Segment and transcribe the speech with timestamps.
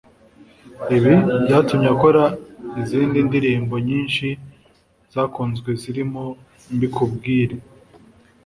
[0.97, 1.13] Ibi
[1.43, 2.23] byatumye akora
[2.81, 4.27] izindi ndirimbo nyinshi
[5.13, 6.23] zakunzwe zirimo;
[6.75, 7.55] Mbikubwire